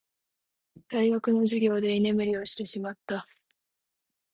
[0.89, 3.27] 大学の授業で居眠りをしてしまった。